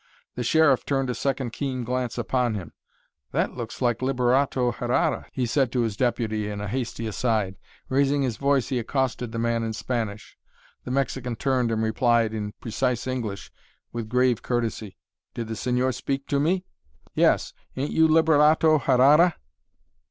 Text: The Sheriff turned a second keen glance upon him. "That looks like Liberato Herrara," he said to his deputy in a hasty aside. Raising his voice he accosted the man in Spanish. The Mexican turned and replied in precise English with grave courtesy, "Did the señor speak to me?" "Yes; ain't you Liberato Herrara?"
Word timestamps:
The 0.33 0.41
Sheriff 0.43 0.83
turned 0.83 1.11
a 1.11 1.13
second 1.13 1.53
keen 1.53 1.83
glance 1.83 2.17
upon 2.17 2.55
him. 2.55 2.73
"That 3.33 3.53
looks 3.53 3.83
like 3.83 3.99
Liberato 3.99 4.73
Herrara," 4.73 5.27
he 5.31 5.45
said 5.45 5.71
to 5.73 5.81
his 5.81 5.95
deputy 5.95 6.49
in 6.49 6.59
a 6.59 6.67
hasty 6.67 7.05
aside. 7.05 7.55
Raising 7.87 8.23
his 8.23 8.37
voice 8.37 8.69
he 8.69 8.79
accosted 8.79 9.31
the 9.31 9.37
man 9.37 9.61
in 9.61 9.73
Spanish. 9.73 10.39
The 10.85 10.89
Mexican 10.89 11.35
turned 11.35 11.71
and 11.71 11.83
replied 11.83 12.33
in 12.33 12.53
precise 12.59 13.05
English 13.05 13.51
with 13.91 14.09
grave 14.09 14.41
courtesy, 14.41 14.97
"Did 15.35 15.47
the 15.49 15.53
señor 15.53 15.93
speak 15.93 16.25
to 16.29 16.39
me?" 16.39 16.65
"Yes; 17.13 17.53
ain't 17.77 17.91
you 17.91 18.07
Liberato 18.07 18.79
Herrara?" 18.81 19.35